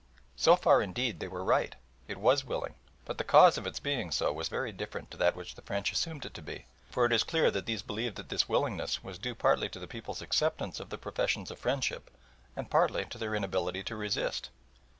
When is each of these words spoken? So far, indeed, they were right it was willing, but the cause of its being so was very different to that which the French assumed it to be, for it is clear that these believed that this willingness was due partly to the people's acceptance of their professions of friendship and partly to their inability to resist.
So 0.35 0.55
far, 0.55 0.81
indeed, 0.81 1.19
they 1.19 1.27
were 1.27 1.43
right 1.43 1.75
it 2.07 2.17
was 2.17 2.43
willing, 2.43 2.73
but 3.05 3.19
the 3.19 3.23
cause 3.23 3.55
of 3.59 3.67
its 3.67 3.79
being 3.79 4.09
so 4.09 4.33
was 4.33 4.47
very 4.49 4.71
different 4.71 5.11
to 5.11 5.17
that 5.17 5.35
which 5.35 5.53
the 5.53 5.61
French 5.61 5.91
assumed 5.91 6.25
it 6.25 6.33
to 6.33 6.41
be, 6.41 6.65
for 6.89 7.05
it 7.05 7.13
is 7.13 7.23
clear 7.23 7.51
that 7.51 7.67
these 7.67 7.83
believed 7.83 8.15
that 8.15 8.29
this 8.29 8.49
willingness 8.49 9.03
was 9.03 9.19
due 9.19 9.35
partly 9.35 9.69
to 9.69 9.77
the 9.79 9.85
people's 9.87 10.23
acceptance 10.23 10.79
of 10.79 10.89
their 10.89 10.97
professions 10.97 11.51
of 11.51 11.59
friendship 11.59 12.09
and 12.55 12.71
partly 12.71 13.05
to 13.05 13.19
their 13.19 13.35
inability 13.35 13.83
to 13.83 13.95
resist. 13.95 14.49